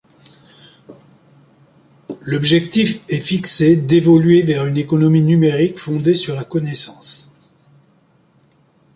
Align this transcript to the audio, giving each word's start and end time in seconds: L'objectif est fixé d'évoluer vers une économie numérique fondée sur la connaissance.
L'objectif 2.21 3.03
est 3.07 3.19
fixé 3.19 3.75
d'évoluer 3.75 4.41
vers 4.41 4.65
une 4.65 4.77
économie 4.77 5.21
numérique 5.21 5.77
fondée 5.77 6.15
sur 6.15 6.35
la 6.35 6.43
connaissance. 6.43 7.31